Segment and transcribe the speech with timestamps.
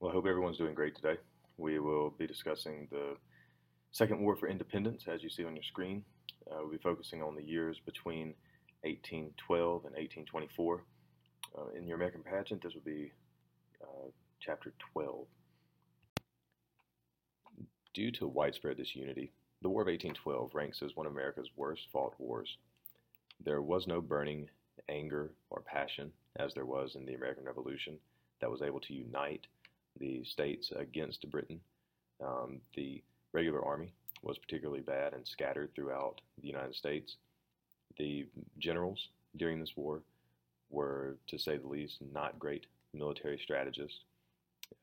[0.00, 1.18] Well, I hope everyone's doing great today.
[1.58, 3.16] We will be discussing the
[3.92, 6.02] Second War for Independence, as you see on your screen.
[6.50, 8.28] Uh, we'll be focusing on the years between
[8.80, 10.84] 1812 and 1824.
[11.54, 13.12] Uh, in your American pageant, this will be
[13.82, 14.08] uh,
[14.40, 15.26] chapter 12.
[17.92, 22.14] Due to widespread disunity, the War of 1812 ranks as one of America's worst fought
[22.18, 22.56] wars.
[23.44, 24.48] There was no burning
[24.88, 27.98] anger or passion, as there was in the American Revolution,
[28.40, 29.46] that was able to unite
[30.00, 31.60] the states against Britain.
[32.24, 37.16] Um, the regular army was particularly bad and scattered throughout the United States.
[37.98, 38.26] The
[38.58, 40.02] generals during this war
[40.70, 44.00] were, to say the least, not great military strategists.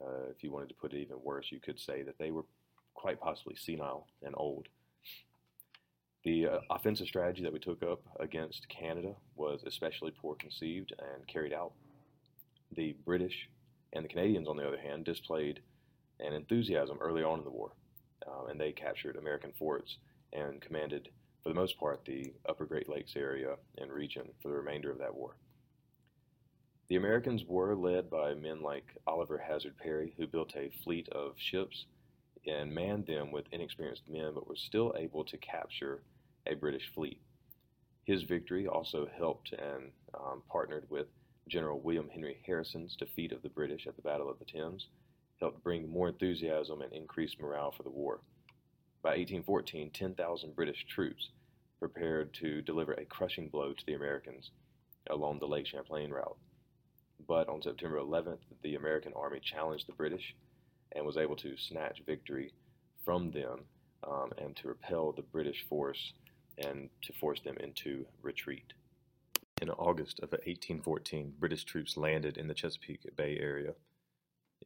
[0.01, 2.45] Uh, if you wanted to put it even worse, you could say that they were
[2.93, 4.67] quite possibly senile and old.
[6.23, 11.25] The uh, offensive strategy that we took up against Canada was especially poor conceived and
[11.27, 11.71] carried out.
[12.75, 13.49] The British
[13.97, 15.59] and the Canadians, on the other hand, displayed
[16.19, 17.71] an enthusiasm early on in the war,
[18.27, 19.97] um, and they captured American forts
[20.33, 21.09] and commanded,
[21.41, 24.99] for the most part, the upper Great Lakes area and region for the remainder of
[24.99, 25.35] that war.
[26.89, 31.33] The Americans were led by men like Oliver Hazard Perry, who built a fleet of
[31.37, 31.85] ships
[32.45, 36.03] and manned them with inexperienced men, but were still able to capture
[36.45, 37.19] a British fleet.
[38.05, 41.07] His victory also helped and um, partnered with
[41.47, 44.87] General William Henry Harrison's defeat of the British at the Battle of the Thames
[45.39, 48.19] helped bring more enthusiasm and increased morale for the war.
[49.01, 51.29] By 1814, 10,000 British troops
[51.79, 54.51] prepared to deliver a crushing blow to the Americans
[55.09, 56.37] along the Lake Champlain route.
[57.27, 60.35] But on September 11th, the American army challenged the British
[60.93, 62.51] and was able to snatch victory
[63.05, 63.59] from them
[64.03, 66.13] um, and to repel the British force
[66.57, 68.73] and to force them into retreat.
[69.61, 73.73] In August of 1814, British troops landed in the Chesapeake Bay area.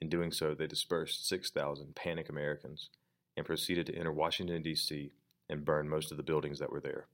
[0.02, 2.90] In doing so, they dispersed 6,000 panic Americans
[3.38, 5.12] and proceeded to enter Washington, D.C.
[5.50, 7.08] and burn most of the buildings that were there.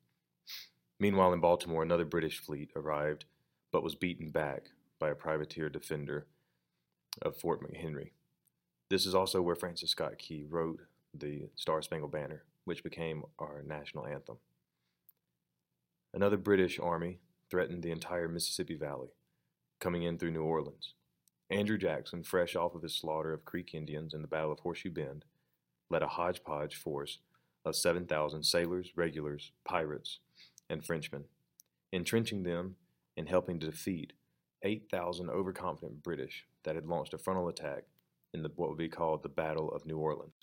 [1.00, 3.26] Meanwhile, in Baltimore, another British fleet arrived
[3.72, 6.26] but was beaten back by a privateer defender
[7.22, 8.12] of Fort McHenry.
[8.90, 10.80] This is also where Francis Scott Key wrote
[11.14, 14.38] the Star Spangled Banner, which became our national anthem.
[16.14, 19.10] Another British army threatened the entire Mississippi Valley,
[19.80, 20.94] coming in through New Orleans.
[21.50, 24.92] Andrew Jackson, fresh off of his slaughter of Creek Indians in the Battle of Horseshoe
[24.92, 25.24] Bend,
[25.90, 27.20] led a hodgepodge force
[27.64, 30.20] of 7,000 sailors, regulars, pirates,
[30.70, 31.26] and Frenchmen,
[31.94, 32.76] entrenching them
[33.16, 34.14] and helping to defeat
[34.64, 37.84] 8,000 overconfident British that had launched a frontal attack
[38.34, 40.34] in the, what would be called the Battle of New Orleans.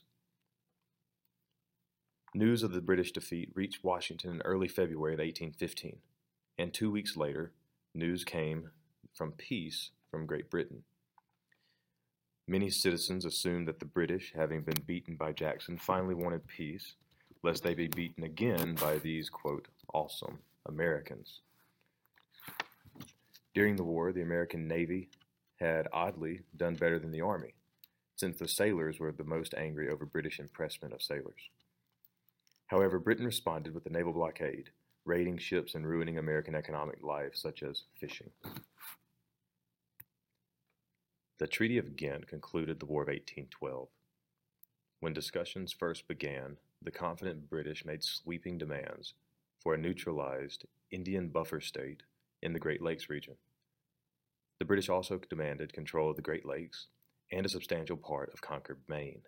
[2.35, 5.99] News of the British defeat reached Washington in early February of 1815
[6.59, 7.53] and two weeks later,
[7.95, 8.71] news came
[9.13, 10.83] from peace from Great Britain.
[12.47, 16.95] Many citizens assumed that the British, having been beaten by Jackson, finally wanted peace,
[17.43, 21.41] lest they be beaten again by these, quote, awesome Americans.
[23.55, 25.09] During the war, the American Navy
[25.61, 27.55] had oddly done better than the Army,
[28.17, 31.51] since the sailors were the most angry over British impressment of sailors.
[32.67, 34.71] However, Britain responded with a naval blockade,
[35.05, 38.31] raiding ships and ruining American economic life, such as fishing.
[41.39, 43.89] The Treaty of Ghent concluded the War of 1812.
[45.01, 49.15] When discussions first began, the confident British made sweeping demands
[49.61, 52.03] for a neutralized Indian buffer state
[52.43, 53.35] in the Great Lakes region.
[54.59, 56.87] The British also demanded control of the Great Lakes
[57.33, 59.23] and a substantial part of conquered Maine.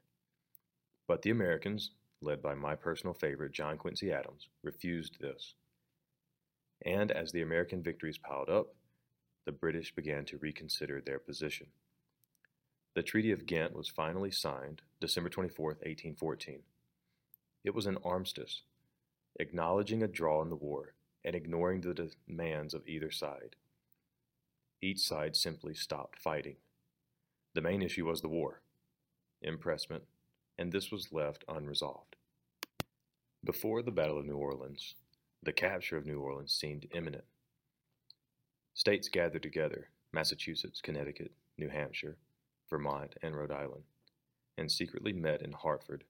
[1.08, 5.54] But the Americans, led by my personal favorite John Quincy Adams, refused this.
[6.86, 8.68] And as the American victories piled up,
[9.44, 11.66] the British began to reconsider their position.
[12.94, 16.60] The Treaty of Ghent was finally signed December 24, 1814.
[17.64, 18.62] It was an armistice,
[19.40, 23.56] acknowledging a draw in the war and ignoring the demands of either side.
[24.80, 26.56] Each side simply stopped fighting.
[27.54, 28.60] The main issue was the war,
[29.42, 30.04] impressment,
[30.56, 32.14] and this was left unresolved.
[33.44, 34.94] Before the Battle of New Orleans,
[35.46, 37.22] the capture of New Orleans seemed imminent.
[38.74, 42.16] States gathered together Massachusetts, Connecticut, New Hampshire,
[42.68, 43.84] Vermont, and Rhode Island
[44.58, 46.02] and secretly met in Hartford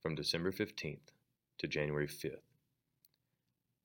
[0.00, 1.10] from December 15th
[1.58, 2.46] to January 5th.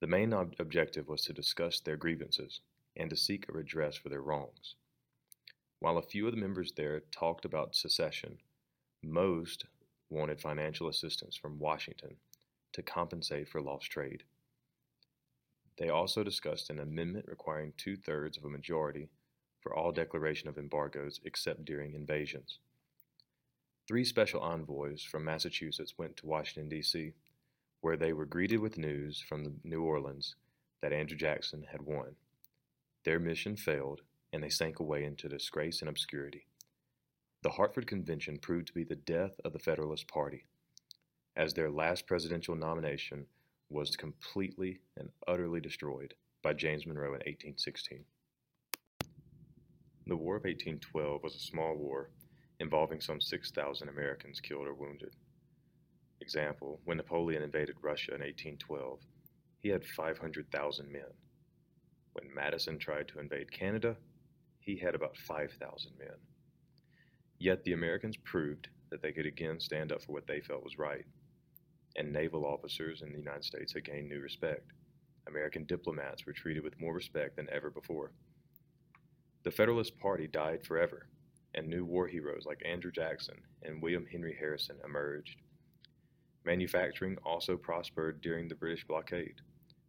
[0.00, 2.60] The main ob- objective was to discuss their grievances
[2.96, 4.76] and to seek a redress for their wrongs.
[5.80, 8.38] While a few of the members there talked about secession,
[9.02, 9.64] most
[10.10, 12.14] wanted financial assistance from Washington
[12.72, 14.22] to compensate for lost trade.
[15.78, 19.08] They also discussed an amendment requiring two thirds of a majority
[19.60, 22.58] for all declaration of embargoes except during invasions.
[23.88, 27.12] Three special envoys from Massachusetts went to Washington, D.C.,
[27.80, 30.36] where they were greeted with news from New Orleans
[30.82, 32.16] that Andrew Jackson had won.
[33.04, 34.02] Their mission failed,
[34.32, 36.46] and they sank away into disgrace and obscurity.
[37.42, 40.44] The Hartford Convention proved to be the death of the Federalist Party,
[41.34, 43.26] as their last presidential nomination
[43.72, 48.04] was completely and utterly destroyed by James Monroe in 1816.
[50.06, 52.10] The War of 1812 was a small war
[52.60, 55.14] involving some 6,000 Americans killed or wounded.
[56.20, 59.00] Example, when Napoleon invaded Russia in 1812,
[59.60, 61.02] he had 500,000 men.
[62.12, 63.96] When Madison tried to invade Canada,
[64.60, 66.16] he had about 5,000 men.
[67.38, 70.78] Yet the Americans proved that they could again stand up for what they felt was
[70.78, 71.04] right,
[71.96, 74.72] and naval officers in the United States had gained new respect.
[75.26, 78.12] American diplomats were treated with more respect than ever before.
[79.44, 81.06] The Federalist Party died forever,
[81.54, 85.36] and new war heroes like Andrew Jackson and William Henry Harrison emerged.
[86.44, 89.40] Manufacturing also prospered during the British blockade,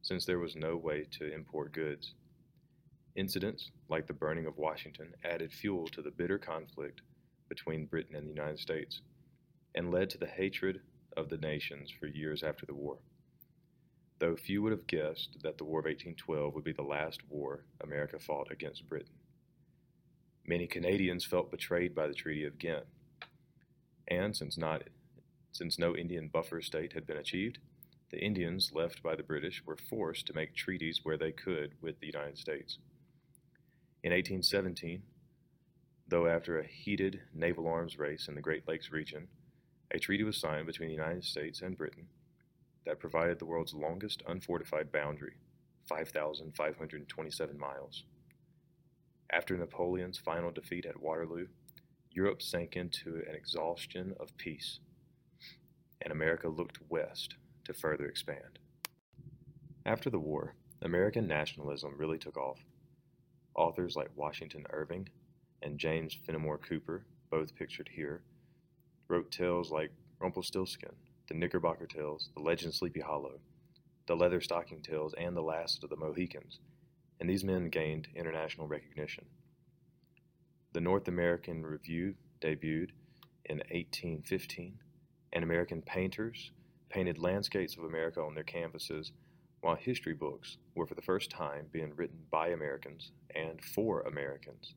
[0.02, 2.14] since there was no way to import goods.
[3.16, 7.02] Incidents like the burning of Washington added fuel to the bitter conflict
[7.48, 9.02] between Britain and the United States
[9.76, 10.82] and led to the hatred
[11.16, 12.98] of the nations for years after the war.
[14.20, 17.66] Though few would have guessed that the War of 1812 would be the last war
[17.82, 19.16] America fought against Britain.
[20.46, 22.86] Many Canadians felt betrayed by the Treaty of Ghent,
[24.08, 24.84] and since not
[25.52, 27.60] since no Indian buffer state had been achieved,
[28.10, 32.00] the Indians left by the British were forced to make treaties where they could with
[32.00, 32.80] the United States.
[34.04, 35.04] In 1817,
[36.08, 39.28] though after a heated naval arms race in the Great Lakes region,
[39.94, 42.08] a treaty was signed between the United States and Britain
[42.86, 45.36] that provided the world's longest unfortified boundary,
[45.88, 48.04] 5,527 miles.
[49.32, 51.48] After Napoleon's final defeat at Waterloo,
[52.12, 54.80] Europe sank into an exhaustion of peace
[56.02, 57.36] and America looked west
[57.66, 58.60] to further expand.
[59.86, 62.60] After the war, American nationalism really took off.
[63.56, 65.08] Authors like Washington Irving
[65.62, 68.22] and James Fenimore Cooper, both pictured here,
[69.08, 70.94] wrote tales like Rumpelstiltskin,
[71.28, 73.40] The Knickerbocker Tales, The Legend of Sleepy Hollow,
[74.08, 76.60] The Leather Stocking Tales, and The Last of the Mohicans,
[77.20, 79.26] and these men gained international recognition.
[80.74, 82.90] The North American Review debuted
[83.46, 84.80] in 1815
[85.34, 86.52] and American painters
[86.90, 89.12] painted landscapes of America on their canvases,
[89.62, 94.76] while history books were for the first time being written by Americans and for Americans.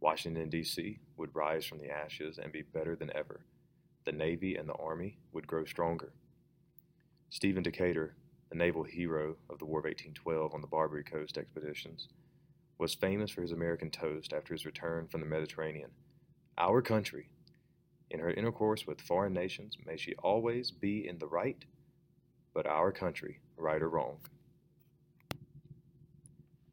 [0.00, 0.98] Washington, D.C.
[1.18, 3.40] would rise from the ashes and be better than ever.
[4.06, 6.12] The Navy and the Army would grow stronger.
[7.28, 8.14] Stephen Decatur,
[8.48, 12.08] the naval hero of the War of 1812 on the Barbary Coast expeditions,
[12.78, 15.90] was famous for his American toast after his return from the Mediterranean.
[16.56, 17.28] Our country,
[18.10, 21.62] in her intercourse with foreign nations, may she always be in the right,
[22.54, 24.16] but our country, right or wrong.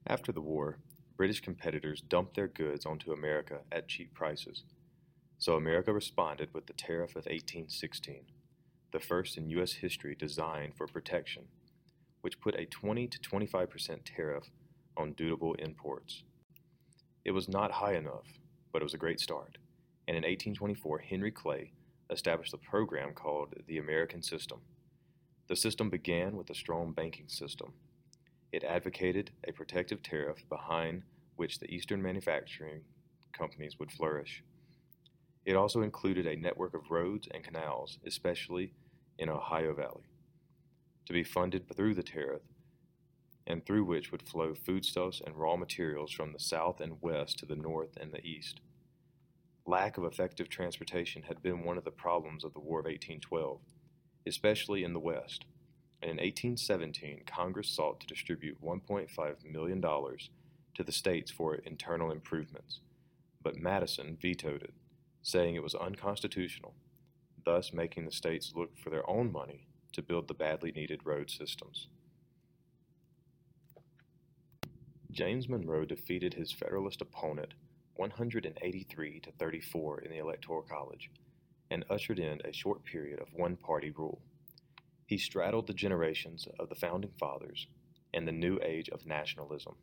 [0.07, 0.79] After the war,
[1.18, 4.64] British competitors dumped their goods onto America at cheap prices.
[5.38, 8.22] So America responded with the Tariff of 1816,
[8.92, 9.74] the first in U.S.
[9.74, 11.44] history designed for protection,
[12.22, 14.46] which put a 20 to 25% tariff
[14.96, 16.24] on dutiable imports.
[17.25, 18.40] It was not high enough,
[18.72, 19.58] but it was a great start
[20.08, 21.72] and in 1824, Henry Clay
[22.10, 24.62] established a program called the American System.
[25.48, 27.74] The system began with a strong banking system.
[28.53, 31.03] It advocated a protective tariff behind
[31.38, 32.82] which the Eastern manufacturing
[33.32, 34.44] companies would flourish.
[35.46, 38.74] It also included a network of roads and canals, especially
[39.17, 40.03] in Ohio Valley,
[41.06, 42.41] to be funded through the tariff
[43.48, 47.46] and through which would flow foodstuffs and raw materials from the south and west to
[47.46, 48.60] the north and the east.
[49.65, 53.60] Lack of effective transportation had been one of the problems of the War of 1812,
[54.25, 55.46] especially in the West.
[56.01, 59.82] And in 1817, Congress sought to distribute $1.5 million
[60.77, 62.81] to the states for internal improvements,
[63.41, 64.75] but Madison vetoed it,
[65.24, 66.75] saying it was unconstitutional,
[67.43, 71.31] thus making the states look for their own money to build the badly needed road
[71.31, 71.88] systems.
[75.10, 77.55] James Monroe defeated his Federalist opponent
[77.96, 81.10] 183 to 34 in the Electoral College
[81.72, 84.22] and ushered in a short period of one party rule.
[85.07, 87.65] He straddled the generations of the Founding Fathers
[88.13, 89.74] and the new age of nationalism.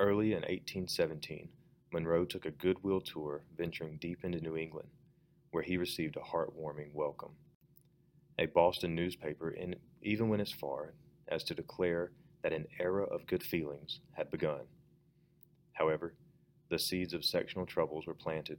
[0.00, 1.50] Early in 1817,
[1.92, 4.88] Monroe took a goodwill tour venturing deep into New England,
[5.50, 7.32] where he received a heartwarming welcome.
[8.38, 10.94] A Boston newspaper in, even went as far
[11.28, 14.62] as to declare that an era of good feelings had begun.
[15.74, 16.14] However,
[16.70, 18.58] the seeds of sectional troubles were planted.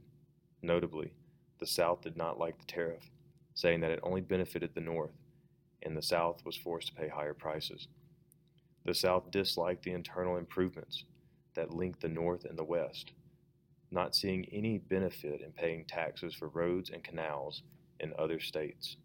[0.62, 1.12] Notably,
[1.58, 3.10] the South did not like the tariff,
[3.54, 5.18] saying that it only benefited the North,
[5.82, 7.88] and the South was forced to pay higher prices.
[8.84, 11.04] The South disliked the internal improvements
[11.54, 13.12] that linked the North and the West,
[13.90, 17.62] not seeing any benefit in paying taxes for roads and canals
[18.00, 18.96] in other states.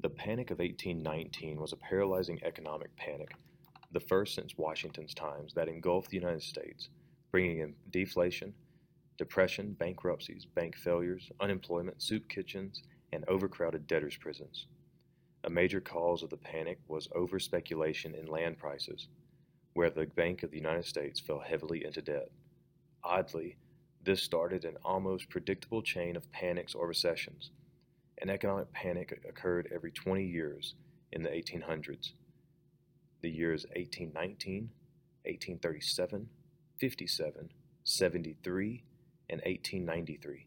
[0.00, 3.34] The Panic of 1819 was a paralyzing economic panic,
[3.92, 6.88] the first since Washington's times, that engulfed the United States,
[7.30, 8.54] bringing in deflation,
[9.18, 12.82] depression, bankruptcies, bank failures, unemployment, soup kitchens,
[13.12, 14.66] and overcrowded debtors' prisons.
[15.44, 19.08] A major cause of the panic was over speculation in land prices,
[19.74, 22.30] where the Bank of the United States fell heavily into debt.
[23.04, 23.56] Oddly,
[24.04, 27.50] this started an almost predictable chain of panics or recessions.
[28.20, 30.74] An economic panic occurred every 20 years
[31.12, 32.12] in the 1800s.
[33.20, 34.70] The years 1819,
[35.24, 36.28] 1837,
[36.78, 37.50] 57,
[37.84, 38.84] 73,
[39.28, 40.46] and 1893.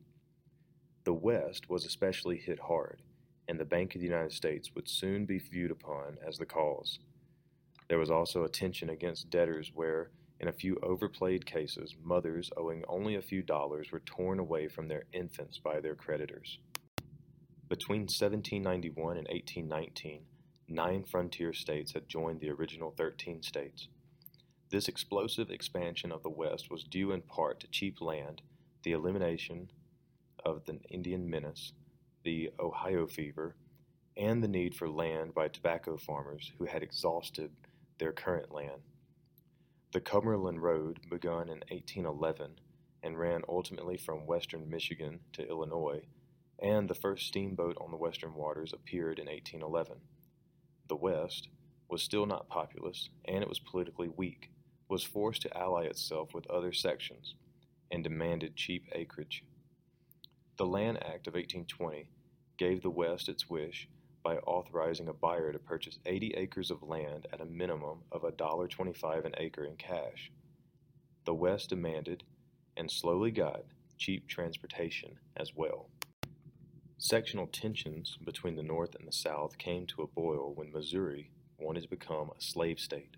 [1.04, 3.02] The West was especially hit hard,
[3.48, 7.00] and the Bank of the United States would soon be viewed upon as the cause.
[7.92, 12.86] There was also a tension against debtors where, in a few overplayed cases, mothers owing
[12.88, 16.60] only a few dollars were torn away from their infants by their creditors.
[17.68, 20.22] Between 1791 and 1819,
[20.70, 23.90] nine frontier states had joined the original 13 states.
[24.70, 28.42] This explosive expansion of the West was due in part to cheap land,
[28.84, 29.70] the elimination
[30.46, 31.74] of the Indian menace,
[32.24, 33.58] the Ohio fever,
[34.16, 37.52] and the need for land by tobacco farmers who had exhausted
[38.02, 38.82] their current land.
[39.92, 42.60] The Cumberland Road, begun in 1811
[43.04, 46.02] and ran ultimately from western Michigan to Illinois,
[46.58, 49.98] and the first steamboat on the western waters appeared in 1811.
[50.88, 51.50] The West
[51.90, 54.50] was still not populous, and it was politically weak,
[54.90, 57.36] was forced to ally itself with other sections,
[57.92, 59.44] and demanded cheap acreage.
[60.58, 62.08] The Land Act of 1820
[62.58, 63.88] gave the West its wish
[64.24, 69.26] by authorizing a buyer to purchase 80 acres of land at a minimum of $1.25
[69.26, 70.32] an acre in cash.
[71.26, 72.24] The West demanded,
[72.78, 73.64] and slowly got,
[73.98, 75.90] cheap transportation as well.
[76.98, 81.84] Sectional tensions between the North and the South came to a boil when Missouri wanted
[81.84, 83.18] to become a slave state.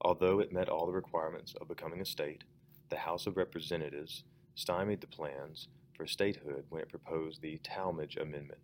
[0.00, 2.44] Although it met all the requirements of becoming a state,
[2.88, 8.60] the House of Representatives stymied the plans for statehood when it proposed the Tallmadge Amendment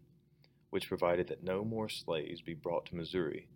[0.74, 3.46] which provided that no more slaves be brought to Missouri,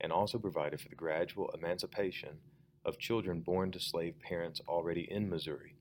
[0.00, 2.38] and also provided for the gradual emancipation
[2.84, 5.74] of children born to slave parents already in Missouri.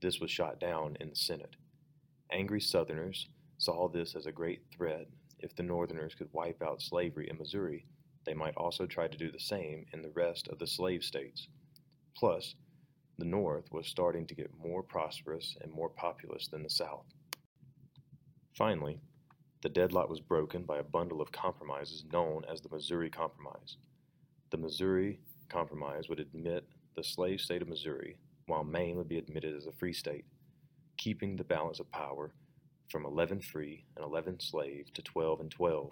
[0.00, 1.56] This was shot down in the Senate.
[2.30, 5.06] Angry Southerners saw this as a great threat.
[5.38, 7.84] If the Northerners could wipe out slavery in Missouri,
[8.24, 11.46] they might also try to do the same in the rest of the slave states.
[12.16, 12.54] Plus,
[13.18, 17.04] the North was starting to get more prosperous and more populous than the South.
[18.56, 18.98] Finally,
[19.62, 23.76] the deadlock was broken by a bundle of compromises known as the Missouri Compromise.
[24.50, 26.66] The Missouri Compromise would admit
[26.96, 28.16] the slave state of Missouri,
[28.46, 30.24] while Maine would be admitted as a free state,
[30.96, 32.34] keeping the balance of power
[32.90, 35.90] from 11 free and 11 slave to 12 and 12.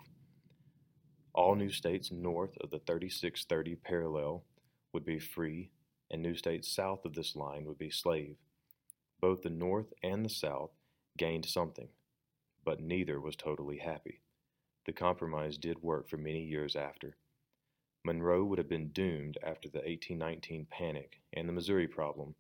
[1.32, 4.42] All new states north of the 3630 parallel
[4.92, 5.70] would be free,
[6.10, 8.34] and new states south of this line would be slave.
[9.20, 10.70] Both the North and the South
[11.16, 11.88] gained something
[12.70, 14.20] but neither was totally happy.
[14.86, 17.16] The compromise did work for many years after.
[18.04, 22.36] Monroe would have been doomed after the 1819 panic and the Missouri problem,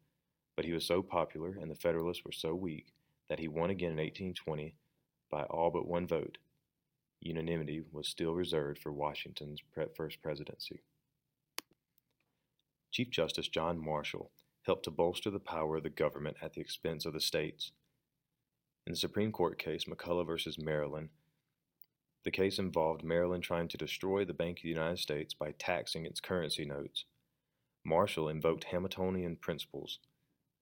[0.54, 2.92] but he was so popular and the Federalists were so weak
[3.28, 4.76] that he won again in 1820
[5.32, 6.38] by all but one vote.
[7.20, 9.60] Unanimity was still reserved for Washington's
[9.96, 10.80] first presidency.
[12.92, 14.30] Chief Justice John Marshall
[14.62, 17.72] helped to bolster the power of the government at the expense of the states.
[18.90, 20.64] In the Supreme Court case McCulloch v.
[20.64, 21.10] Maryland,
[22.24, 26.06] the case involved Maryland trying to destroy the Bank of the United States by taxing
[26.06, 27.04] its currency notes.
[27.84, 30.00] Marshall invoked Hamiltonian principles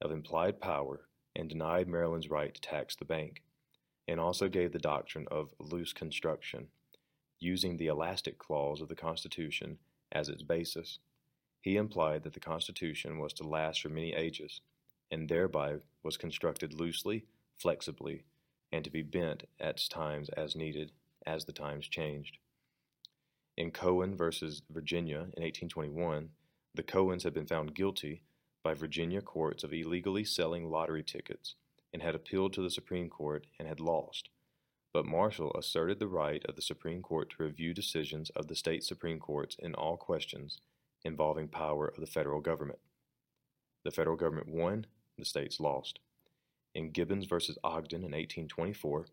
[0.03, 3.45] of implied power and denied Maryland's right to tax the bank,
[4.07, 6.67] and also gave the doctrine of loose construction,
[7.41, 9.79] using the elastic clause of the Constitution
[10.13, 10.99] as its basis.
[11.63, 14.61] He implied that the Constitution was to last for many ages,
[15.11, 17.25] and thereby was constructed loosely
[17.59, 18.25] flexibly,
[18.73, 20.93] and to be bent at times as needed
[21.27, 22.39] as the times changed.
[23.57, 26.31] In Cohen versus Virginia in 1821,
[26.75, 28.23] the Cohens had been found guilty
[28.63, 31.55] by Virginia courts of illegally selling lottery tickets
[31.93, 34.29] and had appealed to the Supreme Court and had lost.
[34.93, 38.85] But Marshall asserted the right of the Supreme Court to review decisions of the state
[38.85, 40.61] Supreme Courts in all questions
[41.05, 42.79] involving power of the federal government.
[43.85, 44.87] The federal government won,
[45.17, 45.99] the states lost.
[46.79, 49.07] In Gibbons versus Ogden in 1824,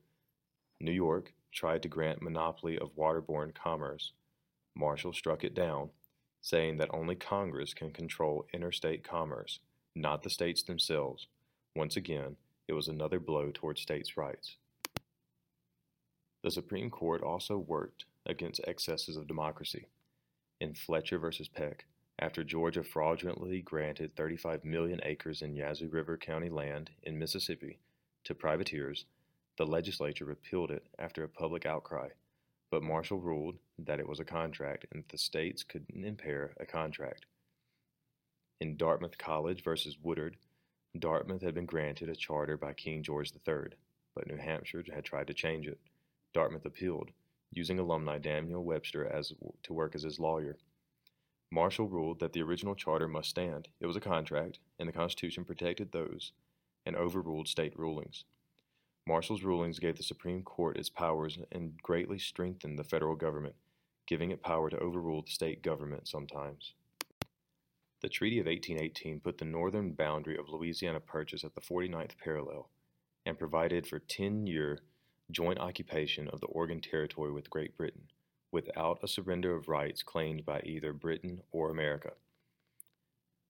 [0.81, 4.11] New York tried to grant monopoly of waterborne commerce.
[4.75, 5.89] Marshall struck it down,
[6.41, 9.61] saying that only Congress can control interstate commerce,
[9.95, 11.25] not the states themselves.
[11.75, 12.35] Once again,
[12.67, 14.57] it was another blow toward states' rights.
[16.43, 19.87] The Supreme Court also worked against excesses of democracy.
[20.61, 21.87] In Fletcher versus Peck,
[22.19, 27.79] after Georgia fraudulently granted 35 million acres in Yazoo River County land in Mississippi
[28.23, 29.05] to privateers,
[29.57, 32.09] the legislature repealed it after a public outcry,
[32.71, 36.65] but Marshall ruled that it was a contract and that the states couldn't impair a
[36.65, 37.25] contract.
[38.61, 40.37] In Dartmouth College versus Woodward,
[40.97, 43.75] Dartmouth had been granted a charter by King George III,
[44.15, 45.79] but New Hampshire had tried to change it.
[46.33, 47.11] Dartmouth appealed,
[47.51, 50.57] using alumni Daniel Webster as to work as his lawyer.
[51.51, 53.67] Marshall ruled that the original charter must stand.
[53.79, 56.31] It was a contract, and the Constitution protected those
[56.85, 58.25] and overruled state rulings.
[59.07, 63.55] Marshall's rulings gave the Supreme Court its powers and greatly strengthened the federal government,
[64.07, 66.73] giving it power to overrule the state government sometimes.
[68.01, 72.69] The Treaty of 1818 put the northern boundary of Louisiana Purchase at the 49th parallel
[73.25, 74.79] and provided for 10 year
[75.31, 78.07] joint occupation of the Oregon Territory with Great Britain,
[78.55, 82.13] without a surrender of rights claimed by either Britain or America.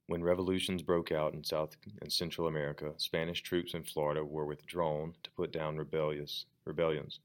[0.08, 5.14] When revolutions broke out in South and Central America, Spanish troops in Florida were withdrawn
[5.22, 7.20] to put down rebellious rebellions,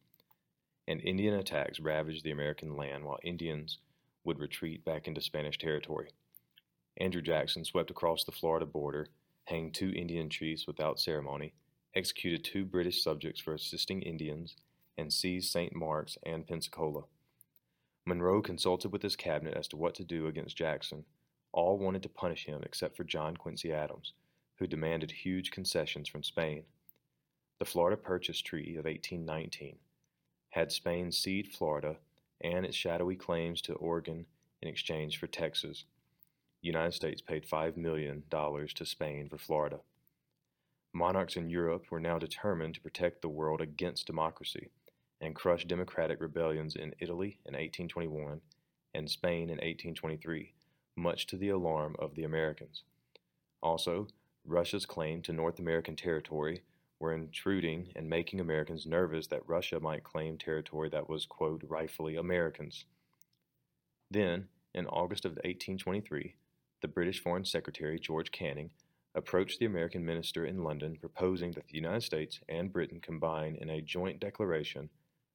[0.86, 3.78] and Indian attacks ravaged the American land while Indians
[4.24, 6.10] would retreat back into Spanish territory.
[6.98, 9.06] Andrew Jackson swept across the Florida border,
[9.44, 11.54] hanged two Indian chiefs without ceremony,
[11.96, 14.54] executed two British subjects for assisting Indians,
[14.98, 15.74] and seized St.
[15.74, 17.04] Mark's and Pensacola.
[18.10, 21.04] Monroe consulted with his cabinet as to what to do against Jackson.
[21.52, 24.12] All wanted to punish him except for John Quincy Adams,
[24.56, 26.64] who demanded huge concessions from Spain.
[27.58, 29.78] The Florida Purchase Treaty of 1819
[30.50, 31.96] had Spain cede Florida
[32.42, 34.26] and its shadowy claims to Oregon
[34.60, 35.84] in exchange for Texas
[36.62, 39.80] the United States paid $5 million to Spain for Florida.
[40.92, 44.68] Monarchs in Europe were now determined to protect the world against democracy
[45.20, 48.40] and crushed democratic rebellions in Italy in 1821
[48.94, 50.54] and Spain in 1823,
[50.96, 52.82] much to the alarm of the Americans.
[53.62, 54.08] Also,
[54.44, 56.62] Russia's claim to North American territory
[56.98, 62.16] were intruding and making Americans nervous that Russia might claim territory that was, quote, rightfully
[62.16, 62.84] Americans.
[64.10, 66.34] Then, in August of 1823,
[66.80, 68.70] the British Foreign Secretary George Canning
[69.14, 73.68] approached the American minister in London proposing that the United States and Britain combine in
[73.68, 74.88] a joint declaration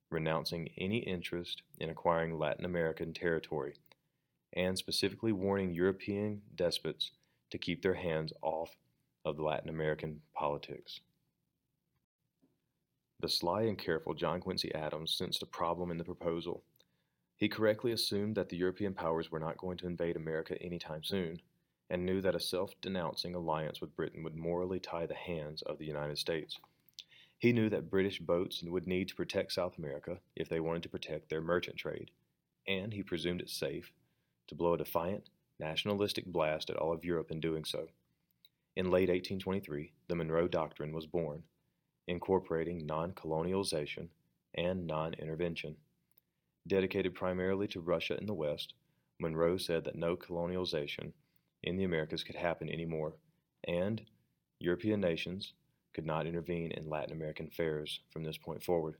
[0.09, 3.75] renouncing any interest in acquiring Latin American territory
[4.53, 7.11] and specifically warning European despots
[7.51, 8.75] to keep their hands off
[9.25, 10.99] of Latin American politics.
[13.19, 16.63] The sly and careful John Quincy Adams sensed a problem in the proposal
[17.37, 21.41] he correctly assumed that the European powers were not going to invade America anytime soon,
[21.89, 25.77] and knew that a self denouncing alliance with Britain would morally tie the hands of
[25.77, 26.57] the United States.
[27.45, 30.89] He knew that British boats would need to protect South America if they wanted to
[30.89, 32.09] protect their merchant trade,
[32.67, 33.93] and he presumed it safe
[34.47, 35.29] to blow a defiant,
[35.59, 37.89] nationalistic blast at all of Europe in doing so.
[38.75, 41.43] In late 1823, the Monroe Doctrine was born,
[42.07, 44.07] incorporating non colonialization
[44.55, 45.75] and non intervention.
[46.65, 48.73] Dedicated primarily to Russia in the West,
[49.19, 51.13] Monroe said that no colonialization
[51.61, 53.13] in the Americas could happen anymore,
[53.65, 54.01] and
[54.57, 55.53] European nations
[55.95, 58.97] could not intervene in Latin American affairs from this point forward.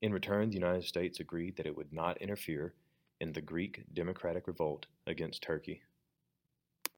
[0.00, 2.72] In return, the United States agreed that it would not interfere
[3.20, 5.82] in the Greek democratic revolt against Turkey.